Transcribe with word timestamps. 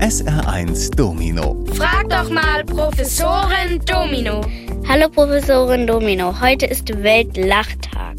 SR1 0.00 0.96
Domino. 0.96 1.62
Frag 1.74 2.08
doch 2.08 2.30
mal 2.30 2.64
Professorin 2.64 3.78
Domino. 3.84 4.40
Hallo 4.88 5.10
Professorin 5.10 5.86
Domino, 5.86 6.40
heute 6.40 6.64
ist 6.64 6.88
Weltlachtag. 7.02 8.16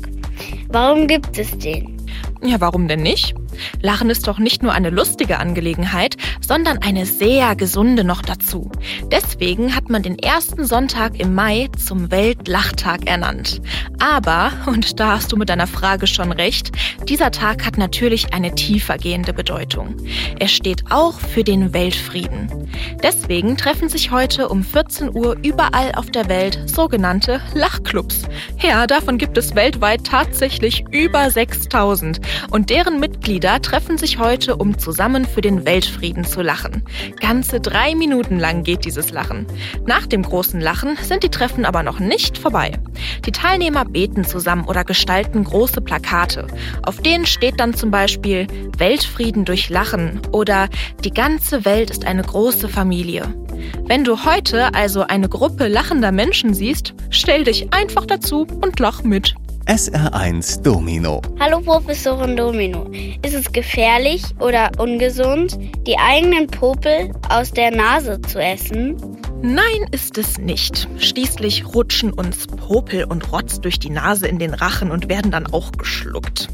Warum 0.69 1.07
gibt 1.07 1.39
es 1.39 1.49
den? 1.57 1.97
Ja, 2.43 2.61
warum 2.61 2.87
denn 2.87 3.01
nicht? 3.01 3.33
Lachen 3.81 4.09
ist 4.09 4.27
doch 4.27 4.39
nicht 4.39 4.63
nur 4.63 4.73
eine 4.73 4.89
lustige 4.89 5.39
Angelegenheit, 5.39 6.17
sondern 6.39 6.79
eine 6.79 7.05
sehr 7.05 7.55
gesunde 7.55 8.03
noch 8.03 8.21
dazu. 8.21 8.71
Deswegen 9.11 9.75
hat 9.75 9.89
man 9.89 10.03
den 10.03 10.17
ersten 10.17 10.65
Sonntag 10.65 11.19
im 11.19 11.33
Mai 11.33 11.69
zum 11.77 12.11
Weltlachtag 12.11 13.07
ernannt. 13.07 13.61
Aber, 13.99 14.51
und 14.65 14.99
da 14.99 15.15
hast 15.15 15.31
du 15.31 15.37
mit 15.37 15.49
deiner 15.49 15.67
Frage 15.67 16.07
schon 16.07 16.31
recht, 16.31 16.71
dieser 17.07 17.31
Tag 17.31 17.65
hat 17.65 17.77
natürlich 17.77 18.33
eine 18.33 18.55
tiefergehende 18.55 19.33
Bedeutung. 19.33 19.97
Er 20.39 20.47
steht 20.47 20.85
auch 20.89 21.19
für 21.19 21.43
den 21.43 21.73
Weltfrieden. 21.73 22.69
Deswegen 23.03 23.57
treffen 23.57 23.89
sich 23.89 24.11
heute 24.11 24.49
um 24.49 24.63
14 24.63 25.15
Uhr 25.15 25.37
überall 25.43 25.91
auf 25.95 26.09
der 26.11 26.29
Welt 26.29 26.59
sogenannte 26.65 27.41
Lachclubs. 27.53 28.23
Ja, 28.61 28.87
davon 28.87 29.17
gibt 29.17 29.37
es 29.37 29.55
weltweit 29.55 30.05
tatsächlich 30.05 30.85
über 30.91 31.29
6000 31.29 32.19
und 32.49 32.69
deren 32.69 32.99
Mitglieder 32.99 33.50
treffen 33.59 33.97
sich 33.97 34.19
heute, 34.19 34.55
um 34.55 34.77
zusammen 34.77 35.25
für 35.25 35.41
den 35.41 35.65
Weltfrieden 35.65 36.23
zu 36.23 36.41
lachen. 36.41 36.83
Ganze 37.19 37.59
drei 37.59 37.95
Minuten 37.95 38.39
lang 38.39 38.63
geht 38.63 38.85
dieses 38.85 39.11
Lachen. 39.11 39.47
Nach 39.85 40.05
dem 40.05 40.23
großen 40.23 40.59
Lachen 40.59 40.97
sind 41.01 41.23
die 41.23 41.29
Treffen 41.29 41.65
aber 41.65 41.83
noch 41.83 41.99
nicht 41.99 42.37
vorbei. 42.37 42.79
Die 43.25 43.31
Teilnehmer 43.31 43.85
beten 43.85 44.23
zusammen 44.23 44.65
oder 44.65 44.83
gestalten 44.83 45.43
große 45.43 45.81
Plakate. 45.81 46.47
Auf 46.83 47.01
denen 47.01 47.25
steht 47.25 47.59
dann 47.59 47.73
zum 47.73 47.91
Beispiel 47.91 48.47
Weltfrieden 48.77 49.45
durch 49.45 49.69
Lachen 49.69 50.21
oder 50.31 50.69
Die 51.03 51.11
ganze 51.11 51.65
Welt 51.65 51.89
ist 51.89 52.05
eine 52.05 52.23
große 52.23 52.69
Familie. 52.69 53.33
Wenn 53.85 54.03
du 54.03 54.25
heute 54.25 54.73
also 54.73 55.01
eine 55.01 55.29
Gruppe 55.29 55.67
lachender 55.67 56.11
Menschen 56.11 56.53
siehst, 56.53 56.93
stell 57.09 57.43
dich 57.43 57.73
einfach 57.73 58.05
dazu 58.05 58.47
und 58.61 58.79
lach 58.79 59.03
mit. 59.03 59.35
SR1 59.67 60.63
Domino. 60.63 61.21
Hallo 61.39 61.61
Professorin 61.61 62.35
Domino. 62.35 62.89
Ist 63.23 63.35
es 63.35 63.51
gefährlich 63.51 64.23
oder 64.39 64.71
ungesund, 64.79 65.57
die 65.85 65.97
eigenen 65.99 66.47
Popel 66.47 67.11
aus 67.29 67.51
der 67.51 67.69
Nase 67.69 68.19
zu 68.21 68.41
essen? 68.41 68.97
Nein, 69.43 69.87
ist 69.91 70.17
es 70.17 70.39
nicht. 70.39 70.89
Schließlich 70.97 71.73
rutschen 71.75 72.11
uns 72.11 72.47
Popel 72.47 73.03
und 73.03 73.31
Rotz 73.31 73.61
durch 73.61 73.77
die 73.77 73.91
Nase 73.91 74.27
in 74.27 74.39
den 74.39 74.55
Rachen 74.55 74.89
und 74.89 75.09
werden 75.09 75.31
dann 75.31 75.45
auch 75.45 75.71
geschluckt. 75.73 76.47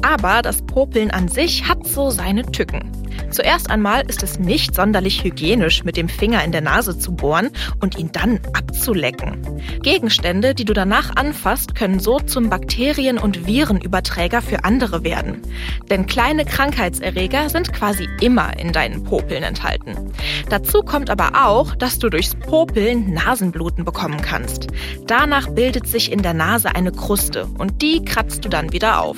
Aber 0.00 0.40
das 0.40 0.62
Popeln 0.62 1.10
an 1.10 1.28
sich 1.28 1.68
hat 1.68 1.86
so 1.86 2.08
seine 2.08 2.42
Tücken. 2.42 2.90
Zuerst 3.30 3.70
einmal 3.70 4.02
ist 4.08 4.22
es 4.22 4.38
nicht 4.38 4.74
sonderlich 4.74 5.24
hygienisch, 5.24 5.84
mit 5.84 5.96
dem 5.96 6.08
Finger 6.08 6.44
in 6.44 6.52
der 6.52 6.60
Nase 6.60 6.98
zu 6.98 7.14
bohren 7.14 7.50
und 7.80 7.98
ihn 7.98 8.10
dann 8.12 8.40
abzulecken. 8.52 9.60
Gegenstände, 9.82 10.54
die 10.54 10.64
du 10.64 10.72
danach 10.72 11.16
anfasst, 11.16 11.74
können 11.74 12.00
so 12.00 12.18
zum 12.20 12.48
Bakterien- 12.48 13.18
und 13.18 13.46
Virenüberträger 13.46 14.42
für 14.42 14.64
andere 14.64 15.04
werden. 15.04 15.42
Denn 15.90 16.06
kleine 16.06 16.44
Krankheitserreger 16.44 17.50
sind 17.50 17.72
quasi 17.72 18.08
immer 18.20 18.58
in 18.58 18.72
deinen 18.72 19.04
Popeln 19.04 19.42
enthalten. 19.42 20.12
Dazu 20.48 20.82
kommt 20.82 21.10
aber 21.10 21.46
auch, 21.46 21.74
dass 21.74 21.98
du 21.98 22.08
durchs 22.08 22.34
Popeln 22.34 23.12
Nasenbluten 23.12 23.84
bekommen 23.84 24.20
kannst. 24.20 24.68
Danach 25.06 25.48
bildet 25.48 25.86
sich 25.86 26.12
in 26.12 26.22
der 26.22 26.34
Nase 26.34 26.74
eine 26.74 26.92
Kruste 26.92 27.46
und 27.58 27.82
die 27.82 28.04
kratzt 28.04 28.44
du 28.44 28.48
dann 28.48 28.72
wieder 28.72 29.02
auf. 29.02 29.16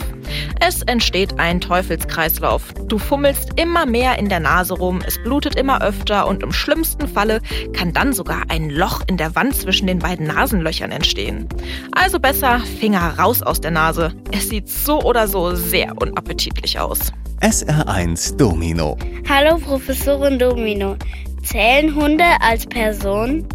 Es 0.60 0.82
entsteht 0.82 1.38
ein 1.38 1.60
Teufelskreislauf. 1.60 2.72
Du 2.86 2.98
fummelst 2.98 3.58
immer 3.60 3.86
mehr 3.89 4.19
in 4.19 4.28
der 4.28 4.41
Nase 4.41 4.75
rum, 4.75 5.00
es 5.06 5.19
blutet 5.19 5.56
immer 5.56 5.83
öfter 5.83 6.27
und 6.27 6.42
im 6.42 6.53
schlimmsten 6.53 7.08
Falle 7.08 7.41
kann 7.72 7.92
dann 7.92 8.12
sogar 8.12 8.42
ein 8.48 8.70
Loch 8.70 9.03
in 9.06 9.17
der 9.17 9.34
Wand 9.34 9.55
zwischen 9.56 9.86
den 9.86 9.98
beiden 9.98 10.27
Nasenlöchern 10.27 10.91
entstehen. 10.91 11.48
Also 11.92 12.19
besser 12.20 12.61
Finger 12.81 13.19
raus 13.19 13.42
aus 13.42 13.60
der 13.60 13.71
Nase. 13.71 14.12
Es 14.32 14.48
sieht 14.48 14.69
so 14.69 15.00
oder 15.03 15.27
so 15.27 15.54
sehr 15.54 15.93
unappetitlich 16.00 16.78
aus. 16.78 17.12
SR1 17.41 18.37
Domino. 18.37 18.97
Hallo 19.28 19.59
Professorin 19.59 20.38
Domino. 20.38 20.97
Zählen 21.43 21.94
Hunde 21.94 22.25
als 22.41 22.66
Person? 22.66 23.47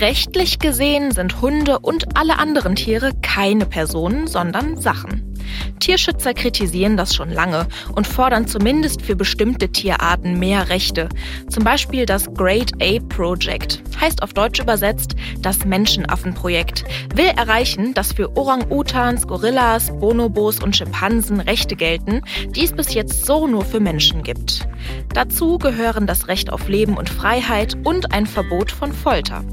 Rechtlich 0.00 0.58
gesehen 0.58 1.12
sind 1.12 1.40
Hunde 1.40 1.78
und 1.78 2.16
alle 2.16 2.38
anderen 2.38 2.76
Tiere 2.76 3.12
keine 3.22 3.66
Personen, 3.66 4.26
sondern 4.26 4.80
Sachen. 4.80 5.27
Tierschützer 5.80 6.34
kritisieren 6.34 6.96
das 6.96 7.14
schon 7.14 7.30
lange 7.30 7.66
und 7.94 8.06
fordern 8.06 8.46
zumindest 8.46 9.02
für 9.02 9.16
bestimmte 9.16 9.68
Tierarten 9.70 10.38
mehr 10.38 10.68
Rechte. 10.68 11.08
Zum 11.48 11.64
Beispiel 11.64 12.06
das 12.06 12.32
Great 12.34 12.72
Ape 12.74 13.02
Project, 13.08 13.82
heißt 14.00 14.22
auf 14.22 14.32
Deutsch 14.32 14.60
übersetzt 14.60 15.14
das 15.40 15.64
Menschenaffenprojekt, 15.64 16.84
will 17.14 17.30
erreichen, 17.36 17.94
dass 17.94 18.12
für 18.12 18.36
Orang-Utans, 18.36 19.26
Gorillas, 19.26 19.90
Bonobos 19.98 20.62
und 20.62 20.76
Schimpansen 20.76 21.40
Rechte 21.40 21.76
gelten, 21.76 22.22
die 22.50 22.64
es 22.64 22.72
bis 22.72 22.94
jetzt 22.94 23.26
so 23.26 23.46
nur 23.46 23.64
für 23.64 23.80
Menschen 23.80 24.22
gibt. 24.22 24.68
Dazu 25.14 25.58
gehören 25.58 26.06
das 26.06 26.28
Recht 26.28 26.52
auf 26.52 26.68
Leben 26.68 26.96
und 26.96 27.08
Freiheit 27.08 27.76
und 27.84 28.12
ein 28.12 28.26
Verbot 28.26 28.70
von 28.70 28.92
Folter. 28.92 29.44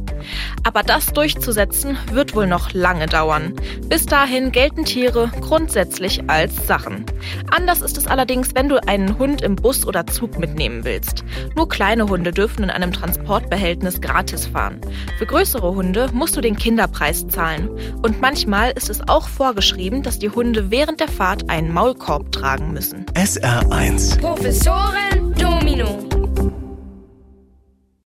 Aber 0.64 0.84
das 0.84 1.08
durchzusetzen 1.08 1.98
wird 2.12 2.36
wohl 2.36 2.48
noch 2.48 2.74
lange 2.74 3.06
dauern. 3.06 3.54
Bis 3.88 4.06
dahin 4.06 4.52
gelten 4.52 4.86
Tiere 4.86 5.32
grundsätzlich 5.42 5.85
als 6.28 6.68
Sachen. 6.68 7.06
Anders 7.52 7.82
ist 7.82 7.98
es 7.98 8.08
allerdings, 8.08 8.56
wenn 8.56 8.70
du 8.70 8.82
einen 8.88 9.18
Hund 9.18 9.42
im 9.42 9.56
Bus 9.56 9.86
oder 9.86 10.08
Zug 10.08 10.38
mitnehmen 10.40 10.84
willst. 10.84 11.24
Nur 11.56 11.70
kleine 11.70 12.08
Hunde 12.08 12.32
dürfen 12.32 12.64
in 12.64 12.70
einem 12.70 12.92
Transportbehältnis 12.92 14.02
gratis 14.02 14.48
fahren. 14.48 14.82
Für 15.18 15.26
größere 15.26 15.74
Hunde 15.74 16.10
musst 16.14 16.36
du 16.36 16.42
den 16.42 16.56
Kinderpreis 16.56 17.28
zahlen. 17.28 17.70
Und 18.02 18.22
manchmal 18.22 18.72
ist 18.72 18.90
es 18.90 19.08
auch 19.08 19.28
vorgeschrieben, 19.28 20.04
dass 20.04 20.20
die 20.20 20.30
Hunde 20.30 20.72
während 20.72 21.00
der 21.00 21.10
Fahrt 21.10 21.50
einen 21.50 21.74
Maulkorb 21.74 22.32
tragen 22.32 22.74
müssen. 22.74 23.06
SR1 23.14 24.20
Professorin 24.20 25.34
Domino. 25.38 26.15